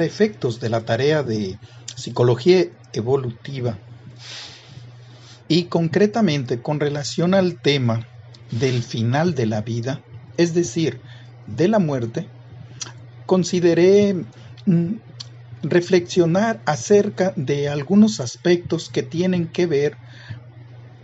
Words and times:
Efectos 0.00 0.60
de 0.60 0.70
la 0.70 0.80
tarea 0.80 1.22
de 1.22 1.58
psicología 1.94 2.66
evolutiva. 2.92 3.76
Y 5.48 5.64
concretamente 5.64 6.62
con 6.62 6.80
relación 6.80 7.34
al 7.34 7.60
tema 7.60 8.06
del 8.50 8.82
final 8.82 9.34
de 9.34 9.46
la 9.46 9.60
vida, 9.60 10.00
es 10.36 10.54
decir, 10.54 11.00
de 11.46 11.68
la 11.68 11.78
muerte, 11.78 12.26
consideré 13.26 14.14
mm, 14.66 14.94
reflexionar 15.62 16.60
acerca 16.64 17.32
de 17.36 17.68
algunos 17.68 18.20
aspectos 18.20 18.88
que 18.88 19.02
tienen 19.02 19.46
que 19.46 19.66
ver 19.66 19.96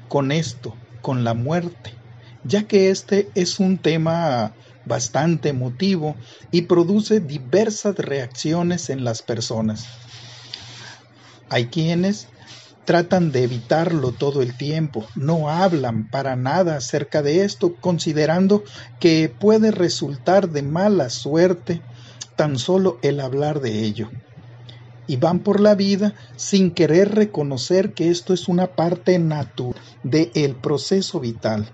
con 0.09 0.33
esto, 0.33 0.75
con 1.01 1.25
la 1.25 1.35
muerte, 1.35 1.93
ya 2.45 2.65
que 2.65 2.91
este 2.91 3.29
es 3.35 3.61
un 3.61 3.79
tema 3.79 4.53
bastante 4.89 5.51
emotivo 5.51 6.17
y 6.51 6.63
produce 6.63 7.21
diversas 7.21 7.97
reacciones 7.97 8.91
en 8.91 9.05
las 9.05 9.23
personas. 9.23 9.87
Hay 11.51 11.67
quienes 11.67 12.29
tratan 12.89 13.33
de 13.33 13.45
evitarlo 13.45 14.13
todo 14.13 14.41
el 14.41 14.57
tiempo, 14.57 15.07
no 15.15 15.51
hablan 15.51 16.09
para 16.09 16.37
nada 16.37 16.77
acerca 16.77 17.21
de 17.21 17.45
esto, 17.45 17.75
considerando 17.75 18.65
que 18.99 19.29
puede 19.29 19.71
resultar 19.71 20.49
de 20.49 20.63
mala 20.63 21.11
suerte 21.11 21.83
tan 22.35 22.59
solo 22.59 22.99
el 23.03 23.21
hablar 23.21 23.61
de 23.61 23.83
ello. 23.85 24.11
Y 25.07 25.17
van 25.17 25.41
por 25.41 25.61
la 25.61 25.75
vida 25.75 26.15
sin 26.37 26.71
querer 26.71 27.15
reconocer 27.15 27.93
que 27.93 28.09
esto 28.09 28.33
es 28.33 28.49
una 28.49 28.69
parte 28.69 29.19
natural 29.19 29.81
del 30.03 30.55
proceso 30.55 31.21
vital. 31.21 31.71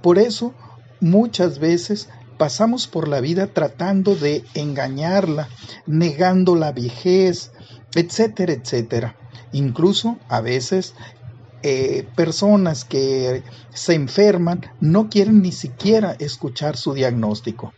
Por 0.00 0.16
eso, 0.16 0.54
muchas 1.00 1.58
veces 1.58 2.08
pasamos 2.36 2.86
por 2.86 3.08
la 3.08 3.20
vida 3.20 3.46
tratando 3.48 4.14
de 4.14 4.44
engañarla, 4.54 5.48
negando 5.86 6.54
la 6.54 6.72
vejez, 6.72 7.52
etcétera, 7.94 8.52
etcétera. 8.52 9.16
Incluso 9.52 10.18
a 10.28 10.40
veces 10.40 10.94
eh, 11.62 12.06
personas 12.14 12.84
que 12.84 13.42
se 13.72 13.94
enferman 13.94 14.60
no 14.80 15.08
quieren 15.08 15.42
ni 15.42 15.52
siquiera 15.52 16.14
escuchar 16.18 16.76
su 16.76 16.94
diagnóstico. 16.94 17.72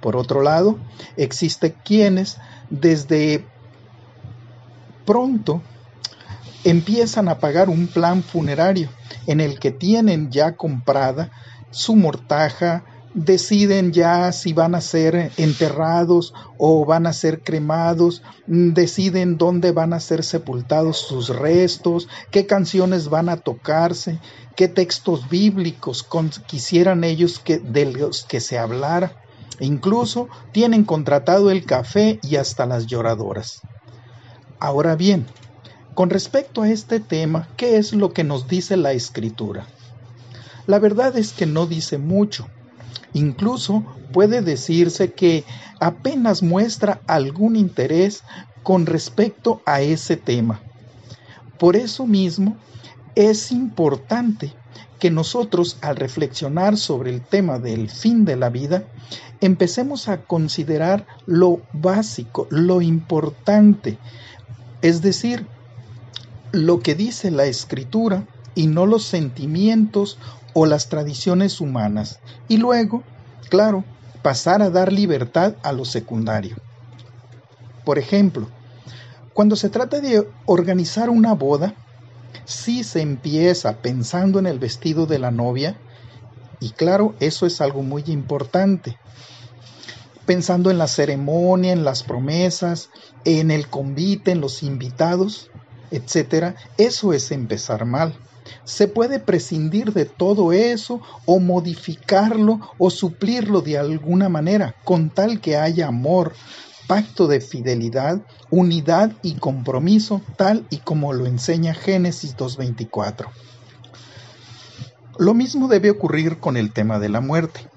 Por 0.00 0.16
otro 0.16 0.42
lado, 0.42 0.78
existe 1.16 1.72
quienes 1.72 2.36
desde 2.70 3.44
pronto 5.04 5.62
empiezan 6.64 7.28
a 7.28 7.38
pagar 7.38 7.68
un 7.68 7.86
plan 7.86 8.22
funerario 8.22 8.88
en 9.26 9.40
el 9.40 9.58
que 9.58 9.70
tienen 9.70 10.30
ya 10.30 10.56
comprada 10.56 11.30
su 11.70 11.96
mortaja, 11.96 12.84
deciden 13.14 13.92
ya 13.92 14.32
si 14.32 14.52
van 14.52 14.74
a 14.74 14.80
ser 14.80 15.32
enterrados 15.36 16.34
o 16.58 16.84
van 16.84 17.06
a 17.06 17.12
ser 17.12 17.42
cremados, 17.42 18.22
deciden 18.46 19.38
dónde 19.38 19.72
van 19.72 19.92
a 19.92 20.00
ser 20.00 20.24
sepultados 20.24 20.98
sus 20.98 21.28
restos, 21.28 22.08
qué 22.30 22.46
canciones 22.46 23.08
van 23.08 23.28
a 23.28 23.36
tocarse, 23.36 24.18
qué 24.56 24.68
textos 24.68 25.28
bíblicos 25.28 26.06
quisieran 26.46 27.04
ellos 27.04 27.38
que, 27.38 27.58
de 27.58 27.86
los 27.92 28.24
que 28.24 28.40
se 28.40 28.58
hablara. 28.58 29.16
Incluso 29.60 30.28
tienen 30.52 30.84
contratado 30.84 31.50
el 31.50 31.64
café 31.64 32.18
y 32.22 32.36
hasta 32.36 32.66
las 32.66 32.86
lloradoras. 32.86 33.60
Ahora 34.58 34.96
bien, 34.96 35.26
con 35.94 36.08
respecto 36.08 36.62
a 36.62 36.70
este 36.70 37.00
tema, 37.00 37.48
¿qué 37.56 37.76
es 37.76 37.92
lo 37.92 38.12
que 38.12 38.24
nos 38.24 38.48
dice 38.48 38.76
la 38.76 38.92
escritura? 38.92 39.66
La 40.66 40.78
verdad 40.78 41.16
es 41.16 41.32
que 41.32 41.44
no 41.44 41.66
dice 41.66 41.98
mucho. 41.98 42.48
Incluso 43.14 43.84
puede 44.12 44.42
decirse 44.42 45.12
que 45.12 45.44
apenas 45.80 46.42
muestra 46.42 47.00
algún 47.06 47.56
interés 47.56 48.22
con 48.62 48.86
respecto 48.86 49.60
a 49.66 49.80
ese 49.80 50.16
tema. 50.16 50.60
Por 51.58 51.76
eso 51.76 52.06
mismo, 52.06 52.56
es 53.14 53.52
importante 53.52 54.52
que 54.98 55.10
nosotros 55.10 55.78
al 55.80 55.96
reflexionar 55.96 56.76
sobre 56.76 57.10
el 57.10 57.22
tema 57.22 57.58
del 57.58 57.90
fin 57.90 58.24
de 58.24 58.36
la 58.36 58.50
vida, 58.50 58.84
empecemos 59.40 60.08
a 60.08 60.18
considerar 60.22 61.06
lo 61.26 61.60
básico, 61.72 62.46
lo 62.50 62.80
importante, 62.80 63.98
es 64.80 65.02
decir, 65.02 65.46
lo 66.52 66.80
que 66.80 66.94
dice 66.94 67.30
la 67.30 67.46
escritura 67.46 68.26
y 68.54 68.68
no 68.68 68.86
los 68.86 69.04
sentimientos 69.04 70.18
o 70.54 70.66
las 70.66 70.88
tradiciones 70.88 71.60
humanas. 71.60 72.20
Y 72.48 72.56
luego, 72.58 73.02
claro, 73.48 73.84
pasar 74.22 74.62
a 74.62 74.70
dar 74.70 74.92
libertad 74.92 75.54
a 75.62 75.72
lo 75.72 75.84
secundario. 75.84 76.56
Por 77.84 77.98
ejemplo, 77.98 78.48
cuando 79.32 79.56
se 79.56 79.70
trata 79.70 80.00
de 80.00 80.28
organizar 80.46 81.10
una 81.10 81.34
boda, 81.34 81.74
si 82.44 82.84
se 82.84 83.00
empieza 83.00 83.78
pensando 83.78 84.38
en 84.38 84.46
el 84.46 84.58
vestido 84.58 85.06
de 85.06 85.18
la 85.18 85.30
novia, 85.30 85.76
y 86.60 86.70
claro, 86.70 87.14
eso 87.18 87.46
es 87.46 87.60
algo 87.60 87.82
muy 87.82 88.04
importante. 88.06 88.96
Pensando 90.26 90.70
en 90.70 90.78
la 90.78 90.86
ceremonia, 90.86 91.72
en 91.72 91.84
las 91.84 92.04
promesas, 92.04 92.90
en 93.24 93.50
el 93.50 93.68
convite, 93.68 94.30
en 94.30 94.40
los 94.40 94.62
invitados, 94.62 95.50
etcétera, 95.90 96.54
eso 96.78 97.12
es 97.12 97.32
empezar 97.32 97.84
mal. 97.84 98.14
Se 98.64 98.88
puede 98.88 99.18
prescindir 99.20 99.92
de 99.92 100.04
todo 100.04 100.52
eso 100.52 101.00
o 101.26 101.40
modificarlo 101.40 102.60
o 102.78 102.90
suplirlo 102.90 103.60
de 103.60 103.78
alguna 103.78 104.28
manera, 104.28 104.74
con 104.84 105.10
tal 105.10 105.40
que 105.40 105.56
haya 105.56 105.88
amor, 105.88 106.32
pacto 106.86 107.26
de 107.26 107.40
fidelidad, 107.40 108.20
unidad 108.50 109.12
y 109.22 109.34
compromiso, 109.34 110.20
tal 110.36 110.66
y 110.70 110.78
como 110.78 111.12
lo 111.12 111.26
enseña 111.26 111.74
Génesis 111.74 112.36
2.24. 112.36 113.28
Lo 115.18 115.34
mismo 115.34 115.68
debe 115.68 115.90
ocurrir 115.90 116.38
con 116.38 116.56
el 116.56 116.72
tema 116.72 116.98
de 116.98 117.08
la 117.08 117.20
muerte. 117.20 117.68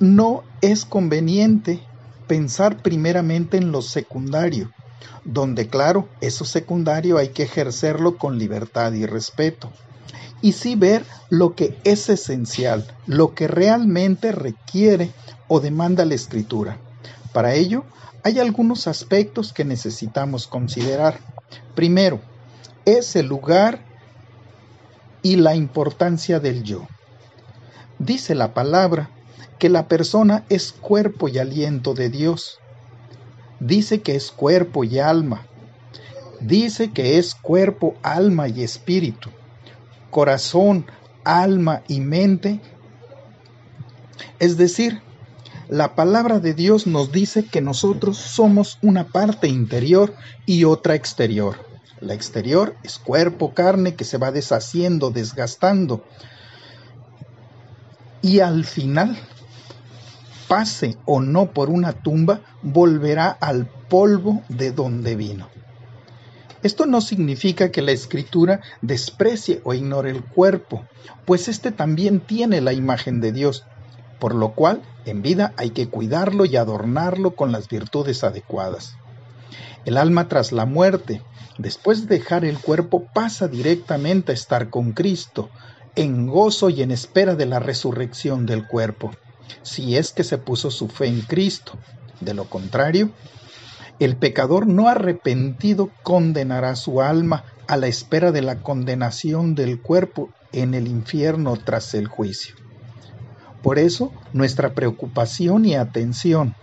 No 0.00 0.44
es 0.60 0.84
conveniente 0.84 1.80
pensar 2.28 2.82
primeramente 2.82 3.56
en 3.56 3.72
lo 3.72 3.82
secundario, 3.82 4.70
donde 5.24 5.68
claro, 5.68 6.08
eso 6.20 6.44
secundario 6.44 7.18
hay 7.18 7.28
que 7.28 7.44
ejercerlo 7.44 8.16
con 8.16 8.38
libertad 8.38 8.92
y 8.92 9.06
respeto. 9.06 9.70
Y 10.40 10.52
sí 10.52 10.76
ver 10.76 11.04
lo 11.30 11.54
que 11.54 11.76
es 11.84 12.08
esencial, 12.08 12.86
lo 13.06 13.34
que 13.34 13.48
realmente 13.48 14.32
requiere 14.32 15.10
o 15.48 15.60
demanda 15.60 16.04
la 16.04 16.14
escritura. 16.14 16.78
Para 17.32 17.54
ello, 17.54 17.84
hay 18.22 18.38
algunos 18.38 18.86
aspectos 18.86 19.52
que 19.52 19.64
necesitamos 19.64 20.46
considerar. 20.46 21.18
Primero, 21.74 22.20
es 22.84 23.16
el 23.16 23.26
lugar 23.26 23.80
y 25.22 25.36
la 25.36 25.54
importancia 25.54 26.40
del 26.40 26.62
yo. 26.62 26.86
Dice 27.98 28.34
la 28.34 28.54
palabra 28.54 29.10
que 29.58 29.68
la 29.68 29.88
persona 29.88 30.44
es 30.48 30.72
cuerpo 30.72 31.28
y 31.28 31.38
aliento 31.38 31.94
de 31.94 32.10
Dios 32.10 32.60
dice 33.60 34.00
que 34.00 34.14
es 34.14 34.30
cuerpo 34.30 34.84
y 34.84 34.98
alma. 34.98 35.46
Dice 36.40 36.92
que 36.92 37.18
es 37.18 37.34
cuerpo, 37.34 37.94
alma 38.02 38.48
y 38.48 38.62
espíritu. 38.62 39.30
Corazón, 40.10 40.86
alma 41.24 41.82
y 41.88 42.00
mente. 42.00 42.60
Es 44.38 44.56
decir, 44.56 45.00
la 45.68 45.94
palabra 45.94 46.40
de 46.40 46.54
Dios 46.54 46.86
nos 46.86 47.12
dice 47.12 47.44
que 47.44 47.60
nosotros 47.60 48.16
somos 48.16 48.78
una 48.82 49.08
parte 49.08 49.48
interior 49.48 50.14
y 50.46 50.64
otra 50.64 50.94
exterior. 50.94 51.56
La 52.00 52.14
exterior 52.14 52.76
es 52.84 52.98
cuerpo, 52.98 53.52
carne 53.52 53.94
que 53.94 54.04
se 54.04 54.18
va 54.18 54.30
deshaciendo, 54.30 55.10
desgastando. 55.10 56.04
Y 58.22 58.40
al 58.40 58.64
final 58.64 59.18
pase 60.48 60.96
o 61.04 61.20
no 61.20 61.52
por 61.52 61.68
una 61.68 61.92
tumba, 61.92 62.40
volverá 62.62 63.28
al 63.28 63.66
polvo 63.66 64.42
de 64.48 64.72
donde 64.72 65.14
vino. 65.14 65.48
Esto 66.62 66.86
no 66.86 67.00
significa 67.00 67.70
que 67.70 67.82
la 67.82 67.92
escritura 67.92 68.60
desprecie 68.82 69.60
o 69.62 69.74
ignore 69.74 70.10
el 70.10 70.24
cuerpo, 70.24 70.84
pues 71.24 71.46
éste 71.46 71.70
también 71.70 72.18
tiene 72.18 72.60
la 72.60 72.72
imagen 72.72 73.20
de 73.20 73.30
Dios, 73.30 73.64
por 74.18 74.34
lo 74.34 74.54
cual 74.54 74.82
en 75.04 75.22
vida 75.22 75.52
hay 75.56 75.70
que 75.70 75.88
cuidarlo 75.88 76.44
y 76.46 76.56
adornarlo 76.56 77.36
con 77.36 77.52
las 77.52 77.68
virtudes 77.68 78.24
adecuadas. 78.24 78.96
El 79.84 79.96
alma 79.96 80.26
tras 80.26 80.50
la 80.50 80.66
muerte, 80.66 81.22
después 81.58 82.08
de 82.08 82.18
dejar 82.18 82.44
el 82.44 82.58
cuerpo, 82.58 83.04
pasa 83.14 83.46
directamente 83.46 84.32
a 84.32 84.34
estar 84.34 84.68
con 84.70 84.92
Cristo, 84.92 85.50
en 85.94 86.26
gozo 86.26 86.70
y 86.70 86.82
en 86.82 86.90
espera 86.90 87.36
de 87.36 87.46
la 87.46 87.60
resurrección 87.60 88.46
del 88.46 88.66
cuerpo 88.66 89.12
si 89.62 89.96
es 89.96 90.12
que 90.12 90.24
se 90.24 90.38
puso 90.38 90.70
su 90.70 90.88
fe 90.88 91.06
en 91.06 91.20
Cristo. 91.22 91.72
De 92.20 92.34
lo 92.34 92.44
contrario, 92.44 93.10
el 93.98 94.16
pecador 94.16 94.66
no 94.66 94.88
arrepentido 94.88 95.90
condenará 96.02 96.76
su 96.76 97.02
alma 97.02 97.44
a 97.66 97.76
la 97.76 97.86
espera 97.86 98.32
de 98.32 98.42
la 98.42 98.62
condenación 98.62 99.54
del 99.54 99.80
cuerpo 99.80 100.30
en 100.52 100.74
el 100.74 100.86
infierno 100.86 101.56
tras 101.56 101.94
el 101.94 102.06
juicio. 102.06 102.54
Por 103.62 103.78
eso, 103.78 104.12
nuestra 104.32 104.72
preocupación 104.72 105.64
y 105.64 105.74
atención 105.74 106.54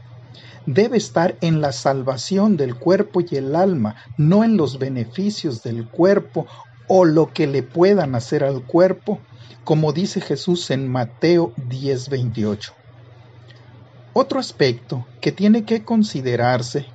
debe 0.66 0.98
estar 0.98 1.36
en 1.42 1.62
la 1.62 1.72
salvación 1.72 2.58
del 2.58 2.76
cuerpo 2.76 3.22
y 3.22 3.36
el 3.36 3.56
alma, 3.56 3.96
no 4.18 4.44
en 4.44 4.58
los 4.58 4.80
beneficios 4.80 5.62
del 5.62 5.88
cuerpo 5.88 6.48
o 6.88 7.06
lo 7.06 7.34
que 7.34 7.48
le 7.48 7.64
puedan 7.64 8.16
hacer 8.16 8.44
al 8.44 8.64
cuerpo, 8.64 9.20
como 9.64 9.94
dice 9.94 10.22
Jesús 10.22 10.70
en 10.72 10.88
Mateo 10.88 11.54
10:28. 11.70 12.74
Otro 14.14 14.40
aspecto 14.40 15.06
que 15.20 15.32
tiene 15.32 15.66
que 15.66 15.84
considerarse 15.84 16.86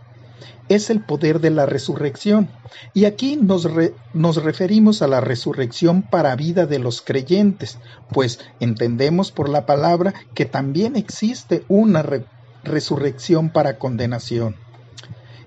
es 0.70 0.88
el 0.88 1.00
poder 1.00 1.40
de 1.40 1.50
la 1.50 1.66
resurrección. 1.66 2.48
Y 2.94 3.04
aquí 3.04 3.36
nos, 3.36 3.68
nos, 4.14 4.42
referimos 4.42 5.02
a 5.02 5.08
la 5.08 5.20
resurrección 5.20 6.02
para 6.02 6.36
vida 6.36 6.66
de 6.66 6.78
los 6.78 7.02
creyentes, 7.02 7.78
pues 8.12 8.38
entendemos 8.60 9.32
por 9.32 9.48
la 9.48 9.66
palabra 9.66 10.14
que 10.32 10.46
también 10.46 10.94
existe 10.94 11.64
una 11.66 12.04
resurrección 12.62 13.50
para 13.50 13.78
condenación. 13.78 14.54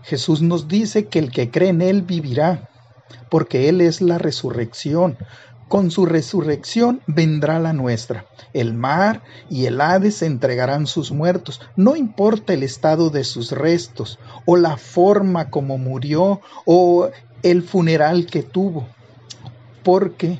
Jesús 0.03 0.41
nos 0.41 0.67
dice 0.67 1.05
que 1.05 1.19
el 1.19 1.31
que 1.31 1.49
cree 1.49 1.69
en 1.69 1.81
Él 1.81 2.01
vivirá, 2.01 2.69
porque 3.29 3.69
Él 3.69 3.81
es 3.81 4.01
la 4.01 4.17
resurrección. 4.17 5.17
Con 5.67 5.89
su 5.89 6.05
resurrección 6.05 7.01
vendrá 7.07 7.59
la 7.59 7.73
nuestra. 7.73 8.25
El 8.53 8.73
mar 8.75 9.23
y 9.49 9.65
el 9.65 9.81
Hades 9.81 10.21
entregarán 10.21 10.85
sus 10.85 11.11
muertos. 11.11 11.61
No 11.75 11.95
importa 11.95 12.53
el 12.53 12.61
estado 12.61 13.09
de 13.09 13.23
sus 13.23 13.51
restos, 13.51 14.19
o 14.45 14.55
la 14.55 14.77
forma 14.77 15.49
como 15.49 15.79
murió, 15.79 16.41
o 16.65 17.09
el 17.41 17.63
funeral 17.63 18.27
que 18.27 18.43
tuvo. 18.43 18.87
Porque, 19.81 20.39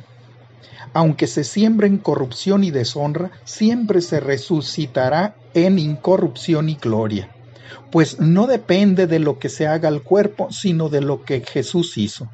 aunque 0.94 1.26
se 1.26 1.44
siembre 1.44 1.88
en 1.88 1.98
corrupción 1.98 2.64
y 2.64 2.70
deshonra, 2.70 3.32
siempre 3.44 4.02
se 4.02 4.20
resucitará 4.20 5.36
en 5.56 5.80
incorrupción 5.80 6.70
y 6.70 6.76
gloria. 6.76 7.30
Pues 7.92 8.20
no 8.20 8.46
depende 8.46 9.08
de 9.08 9.20
lo 9.20 9.40
que 9.40 9.50
se 9.50 9.66
haga 9.66 9.88
al 9.88 10.04
cuerpo, 10.04 10.52
sino 10.52 10.90
de 10.90 11.02
lo 11.02 11.24
que 11.24 11.42
Jesús 11.42 11.98
hizo. 11.98 12.30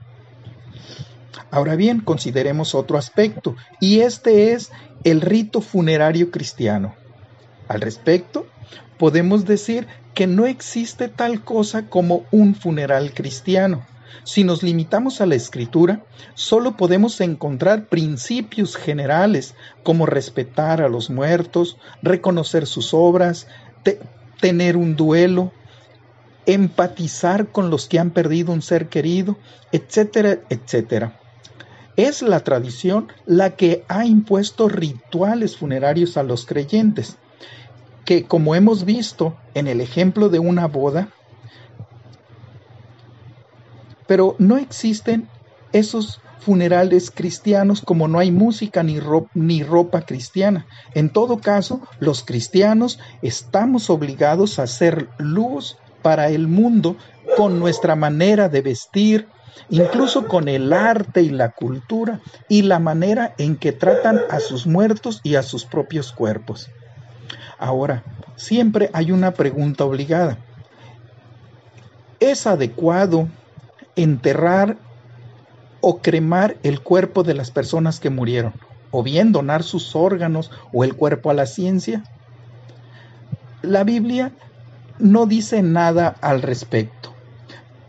Ahora 1.52 1.76
bien, 1.76 2.02
consideremos 2.02 2.76
otro 2.76 2.98
aspecto, 2.98 3.56
y 3.80 4.00
este 4.02 4.54
es 4.54 4.72
el 5.04 5.22
rito 5.22 5.62
funerario 5.62 6.32
cristiano. 6.32 6.96
Al 7.68 7.82
respecto, 7.82 8.48
podemos 8.98 9.46
decir 9.46 9.88
que 10.14 10.28
no 10.28 10.46
existe 10.46 11.08
tal 11.08 11.44
cosa 11.44 11.88
como 11.88 12.26
un 12.32 12.56
funeral 12.56 13.14
cristiano. 13.14 13.86
Si 14.24 14.44
nos 14.44 14.64
limitamos 14.64 15.22
a 15.22 15.26
la 15.26 15.36
escritura, 15.36 16.04
solo 16.34 16.76
podemos 16.76 17.22
encontrar 17.22 17.86
principios 17.86 18.76
generales 18.76 19.56
como 19.84 20.06
respetar 20.06 20.82
a 20.82 20.90
los 20.90 21.10
muertos, 21.10 21.78
reconocer 22.02 22.66
sus 22.66 22.94
obras, 22.94 23.48
tener 24.42 24.78
un 24.78 24.96
duelo, 24.96 25.52
empatizar 26.46 27.48
con 27.48 27.70
los 27.70 27.88
que 27.88 28.00
han 28.00 28.10
perdido 28.10 28.52
un 28.52 28.62
ser 28.62 28.90
querido, 28.90 29.38
etcétera, 29.72 30.40
etcétera. 30.50 31.19
Es 32.00 32.22
la 32.22 32.40
tradición 32.40 33.10
la 33.26 33.58
que 33.58 33.84
ha 33.90 34.06
impuesto 34.06 34.70
rituales 34.70 35.58
funerarios 35.58 36.16
a 36.16 36.24
los 36.24 36.46
creyentes, 36.46 37.18
que 38.06 38.24
como 38.24 38.56
hemos 38.56 38.86
visto 38.86 39.36
en 39.54 39.68
el 39.68 39.82
ejemplo 39.82 40.30
de 40.30 40.40
una 40.40 40.68
boda, 40.68 41.10
pero 44.08 44.38
no 44.40 44.56
existen 44.56 45.28
esos 45.74 46.22
funerales 46.40 47.12
cristianos 47.12 47.82
como 47.82 48.08
no 48.08 48.20
hay 48.20 48.32
música 48.32 48.82
ni, 48.82 48.98
ni 49.34 49.64
ropa 49.64 50.04
cristiana. 50.04 50.68
En 50.94 51.10
todo 51.10 51.42
caso, 51.42 51.82
los 52.00 52.24
cristianos 52.24 52.98
estamos 53.22 53.90
obligados 53.90 54.58
a 54.58 54.64
hacer 54.64 55.10
luz 55.18 55.76
para 56.02 56.30
el 56.30 56.48
mundo 56.48 56.96
con 57.36 57.60
nuestra 57.60 57.98
manera 57.98 58.48
de 58.48 58.62
vestir, 58.62 59.28
incluso 59.70 60.28
con 60.28 60.48
el 60.48 60.74
arte 60.74 61.22
y 61.22 61.30
la 61.30 61.52
cultura 61.52 62.20
y 62.48 62.64
la 62.64 62.80
manera 62.80 63.34
en 63.38 63.56
que 63.56 63.72
tratan 63.72 64.22
a 64.30 64.40
sus 64.40 64.68
muertos 64.68 65.22
y 65.24 65.36
a 65.36 65.44
sus 65.44 65.66
propios 65.66 66.12
cuerpos. 66.12 66.70
Ahora, 67.58 68.04
siempre 68.36 68.90
hay 68.94 69.12
una 69.12 69.32
pregunta 69.32 69.84
obligada. 69.84 70.38
¿Es 72.20 72.48
adecuado 72.48 73.28
enterrar 73.96 74.78
o 75.82 76.00
cremar 76.00 76.58
el 76.64 76.82
cuerpo 76.82 77.24
de 77.24 77.34
las 77.34 77.52
personas 77.52 78.00
que 78.00 78.10
murieron? 78.10 78.54
¿O 78.92 79.04
bien 79.04 79.32
donar 79.32 79.64
sus 79.64 79.96
órganos 79.96 80.52
o 80.74 80.84
el 80.84 80.96
cuerpo 80.96 81.30
a 81.30 81.34
la 81.34 81.46
ciencia? 81.46 82.04
La 83.62 83.84
Biblia 83.84 84.32
no 85.00 85.26
dice 85.26 85.62
nada 85.62 86.16
al 86.22 86.42
respecto. 86.42 87.09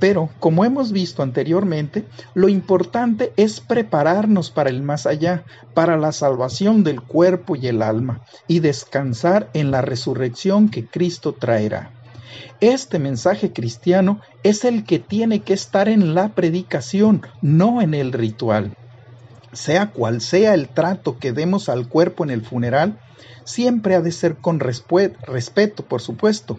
Pero, 0.01 0.31
como 0.41 0.65
hemos 0.65 0.93
visto 0.93 1.23
anteriormente, 1.23 2.07
lo 2.35 2.49
importante 2.49 3.33
es 3.37 3.61
prepararnos 3.61 4.51
para 4.51 4.71
el 4.71 4.83
más 4.83 5.07
allá, 5.07 5.45
para 5.75 5.99
la 5.99 6.11
salvación 6.11 6.83
del 6.83 7.03
cuerpo 7.03 7.55
y 7.55 7.69
el 7.69 7.83
alma, 7.83 8.23
y 8.49 8.61
descansar 8.61 9.51
en 9.53 9.71
la 9.71 9.83
resurrección 9.83 10.71
que 10.71 10.87
Cristo 10.87 11.35
traerá. 11.35 11.93
Este 12.61 12.99
mensaje 12.99 13.53
cristiano 13.53 14.21
es 14.43 14.65
el 14.65 14.85
que 14.85 14.99
tiene 14.99 15.41
que 15.41 15.53
estar 15.53 15.89
en 15.89 16.15
la 16.15 16.31
predicación, 16.31 17.23
no 17.43 17.83
en 17.83 17.93
el 17.93 18.13
ritual. 18.13 18.77
Sea 19.53 19.91
cual 19.91 20.23
sea 20.23 20.55
el 20.55 20.69
trato 20.69 21.19
que 21.19 21.33
demos 21.33 21.69
al 21.69 21.89
cuerpo 21.89 22.25
en 22.25 22.31
el 22.31 22.43
funeral, 22.43 22.99
siempre 23.45 23.97
ha 23.97 24.01
de 24.01 24.13
ser 24.13 24.37
con 24.37 24.61
respeto, 24.61 25.85
por 25.85 26.01
supuesto, 26.01 26.59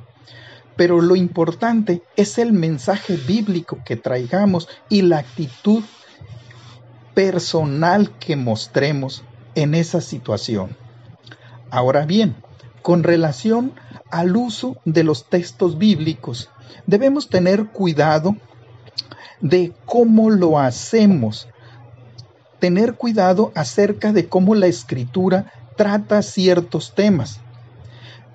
pero 0.82 1.00
lo 1.00 1.16
importante 1.16 2.02
es 2.16 2.40
el 2.40 2.54
mensaje 2.54 3.16
bíblico 3.16 3.78
que 3.86 3.98
traigamos 3.98 4.68
y 4.90 5.04
la 5.04 5.20
actitud 5.20 5.84
personal 7.14 8.10
que 8.18 8.36
mostremos 8.36 9.24
en 9.54 9.76
esa 9.76 10.02
situación. 10.02 10.76
Ahora 11.70 12.08
bien, 12.08 12.36
con 12.82 13.04
relación 13.04 13.74
al 14.10 14.36
uso 14.36 14.78
de 14.84 15.04
los 15.04 15.30
textos 15.30 15.78
bíblicos, 15.78 16.50
debemos 16.88 17.30
tener 17.30 17.68
cuidado 17.68 18.36
de 19.40 19.74
cómo 19.86 20.32
lo 20.32 20.58
hacemos, 20.58 21.48
tener 22.58 22.96
cuidado 22.96 23.52
acerca 23.54 24.14
de 24.14 24.28
cómo 24.28 24.56
la 24.56 24.66
escritura 24.66 25.54
trata 25.78 26.24
ciertos 26.24 26.96
temas 26.96 27.40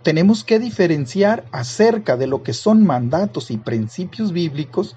tenemos 0.06 0.44
que 0.44 0.60
diferenciar 0.60 1.42
acerca 1.50 2.16
de 2.16 2.28
lo 2.28 2.44
que 2.44 2.52
son 2.52 2.86
mandatos 2.86 3.50
y 3.50 3.56
principios 3.56 4.32
bíblicos 4.32 4.94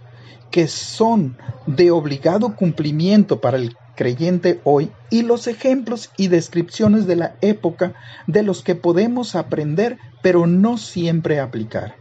que 0.51 0.68
son 0.68 1.36
de 1.66 1.89
obligado 1.89 2.56
cumplimiento 2.56 3.42
para 3.42 3.58
el 3.58 3.75
creyente 3.96 4.62
hoy 4.66 4.92
y 5.10 5.24
los 5.24 5.48
ejemplos 5.48 6.12
y 6.16 6.28
descripciones 6.28 7.08
de 7.08 7.16
la 7.16 7.34
época 7.42 7.94
de 8.28 8.44
los 8.44 8.62
que 8.62 8.75
podemos 8.75 9.34
aprender 9.34 9.98
pero 10.22 10.46
no 10.46 10.78
siempre 10.78 11.39
aplicar. 11.39 11.96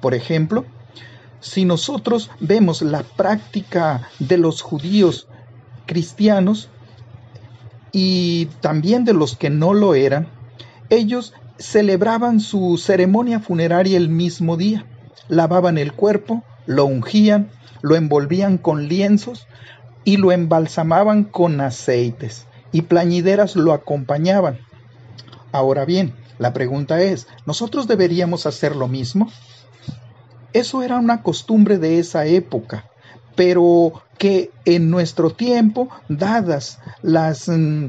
Por 0.00 0.14
ejemplo, 0.14 0.64
si 1.38 1.64
nosotros 1.64 2.32
vemos 2.40 2.82
la 2.82 3.04
práctica 3.04 4.08
de 4.18 4.38
los 4.38 4.60
judíos 4.60 5.28
cristianos 5.86 6.68
y 7.92 8.46
también 8.60 9.04
de 9.04 9.14
los 9.14 9.36
que 9.36 9.50
no 9.50 9.72
lo 9.72 9.94
eran, 9.94 10.26
ellos 10.88 11.32
celebraban 11.60 12.40
su 12.40 12.78
ceremonia 12.78 13.38
funeraria 13.38 13.98
el 13.98 14.08
mismo 14.08 14.56
día. 14.56 14.86
Lavaban 15.28 15.78
el 15.78 15.92
cuerpo, 15.92 16.42
lo 16.66 16.86
ungían, 16.86 17.50
lo 17.82 17.96
envolvían 17.96 18.58
con 18.58 18.88
lienzos 18.88 19.46
y 20.04 20.16
lo 20.16 20.32
embalsamaban 20.32 21.24
con 21.24 21.60
aceites, 21.60 22.46
y 22.72 22.82
plañideras 22.82 23.54
lo 23.54 23.72
acompañaban. 23.72 24.58
Ahora 25.52 25.84
bien, 25.84 26.14
la 26.38 26.52
pregunta 26.52 27.00
es, 27.02 27.28
¿nosotros 27.44 27.86
deberíamos 27.86 28.46
hacer 28.46 28.74
lo 28.74 28.88
mismo? 28.88 29.30
Eso 30.54 30.82
era 30.82 30.96
una 30.98 31.22
costumbre 31.22 31.78
de 31.78 31.98
esa 31.98 32.24
época, 32.26 32.86
pero 33.36 34.02
que 34.18 34.50
en 34.64 34.90
nuestro 34.90 35.30
tiempo, 35.30 35.90
dadas 36.08 36.78
las 37.02 37.48
mm, 37.48 37.88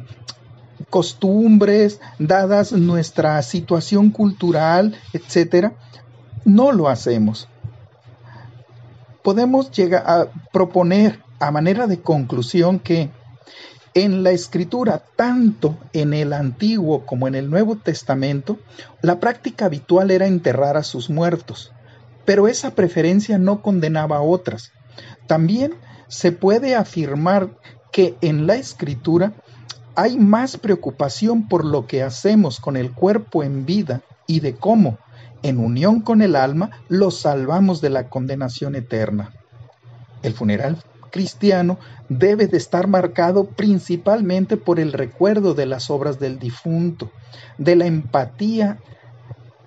costumbres, 0.91 2.00
dadas 2.19 2.74
nuestra 2.74 3.41
situación 3.41 4.12
cultural, 4.12 4.95
etcétera, 5.13 5.74
no 6.45 6.71
lo 6.71 6.89
hacemos. 6.89 7.48
Podemos 9.24 9.71
llegar 9.71 10.03
a 10.05 10.27
proponer 10.51 11.19
a 11.39 11.50
manera 11.50 11.88
de 11.88 12.01
conclusión 12.01 12.77
que 12.77 13.10
en 13.93 14.24
la 14.24 14.31
escritura, 14.31 15.01
tanto 15.15 15.77
en 15.93 16.13
el 16.13 16.33
Antiguo 16.33 17.05
como 17.05 17.27
en 17.27 17.36
el 17.36 17.50
Nuevo 17.50 17.77
Testamento, 17.77 18.60
la 19.01 19.19
práctica 19.19 19.65
habitual 19.65 20.12
era 20.12 20.27
enterrar 20.27 20.77
a 20.77 20.83
sus 20.83 21.10
muertos, 21.10 21.71
pero 22.25 22.48
esa 22.48 22.71
preferencia 22.71 23.38
no 23.38 23.62
condenaba 23.62 24.17
a 24.17 24.21
otras. 24.21 24.71
También 25.25 25.74
se 26.07 26.31
puede 26.31 26.75
afirmar 26.75 27.50
que 27.91 28.15
en 28.21 28.45
la 28.45 28.55
escritura 28.55 29.33
hay 29.95 30.17
más 30.17 30.57
preocupación 30.57 31.48
por 31.48 31.65
lo 31.65 31.88
que 31.88 32.03
hacemos 32.03 32.60
con 32.60 32.77
el 32.77 32.91
cuerpo 32.91 33.43
en 33.43 33.65
vida 33.65 34.01
y 34.27 34.39
de 34.39 34.55
cómo 34.55 34.98
en 35.43 35.60
unión 35.60 36.01
con 36.01 36.21
el 36.21 36.36
alma, 36.36 36.71
los 36.88 37.19
salvamos 37.21 37.81
de 37.81 37.89
la 37.89 38.10
condenación 38.10 38.75
eterna. 38.75 39.33
El 40.24 40.33
funeral 40.33 40.77
cristiano 41.10 41.77
debe 42.10 42.48
de 42.48 42.57
estar 42.57 42.88
marcado 42.88 43.45
principalmente 43.45 44.57
por 44.57 44.79
el 44.79 44.93
recuerdo 44.93 45.53
de 45.53 45.65
las 45.65 45.89
obras 45.89 46.19
del 46.19 46.39
difunto, 46.39 47.12
de 47.57 47.75
la 47.75 47.86
empatía 47.86 48.77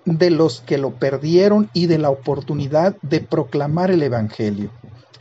de 0.04 0.30
los 0.30 0.60
que 0.60 0.78
lo 0.78 0.92
perdieron 0.92 1.70
y 1.72 1.86
de 1.86 1.98
la 1.98 2.10
oportunidad 2.10 2.96
de 3.02 3.20
proclamar 3.20 3.90
el 3.90 4.02
Evangelio. 4.02 4.70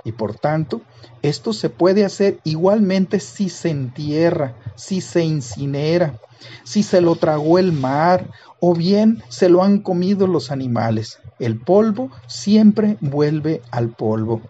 Y 0.03 0.11
por 0.11 0.35
tanto, 0.35 0.81
esto 1.21 1.53
se 1.53 1.69
puede 1.69 2.03
hacer 2.05 2.39
igualmente 2.43 3.19
si 3.19 3.49
se 3.49 3.69
entierra, 3.69 4.55
si 4.75 5.01
se 5.01 5.23
incinera, 5.23 6.19
si 6.63 6.83
se 6.83 7.01
lo 7.01 7.15
tragó 7.15 7.57
el 7.57 7.71
mar 7.71 8.29
o 8.59 8.73
bien 8.73 9.23
se 9.29 9.49
lo 9.49 9.63
han 9.63 9.79
comido 9.79 10.27
los 10.27 10.51
animales. 10.51 11.19
El 11.39 11.59
polvo 11.59 12.09
siempre 12.27 12.97
vuelve 13.01 13.61
al 13.71 13.89
polvo. 13.89 14.41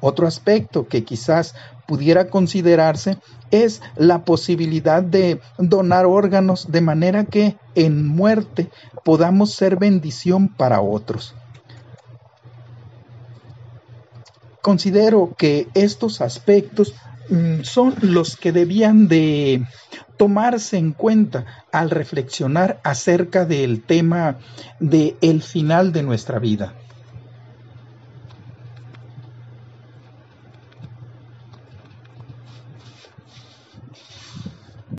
Otro 0.00 0.26
aspecto 0.26 0.86
que 0.86 1.04
quizás 1.04 1.54
pudiera 1.86 2.28
considerarse 2.28 3.18
es 3.50 3.80
la 3.96 4.24
posibilidad 4.24 5.02
de 5.02 5.40
donar 5.58 6.06
órganos 6.06 6.70
de 6.70 6.82
manera 6.82 7.24
que 7.24 7.56
en 7.74 8.06
muerte 8.06 8.70
podamos 9.04 9.54
ser 9.54 9.76
bendición 9.76 10.48
para 10.48 10.80
otros. 10.80 11.34
Considero 14.62 15.34
que 15.36 15.68
estos 15.74 16.20
aspectos 16.20 16.94
mm, 17.28 17.62
son 17.62 17.94
los 18.00 18.36
que 18.36 18.52
debían 18.52 19.08
de 19.08 19.64
tomarse 20.16 20.76
en 20.76 20.92
cuenta 20.92 21.46
al 21.72 21.90
reflexionar 21.90 22.80
acerca 22.82 23.44
del 23.44 23.82
tema 23.82 24.36
de 24.80 25.16
el 25.20 25.42
final 25.42 25.92
de 25.92 26.02
nuestra 26.02 26.38
vida. 26.38 26.74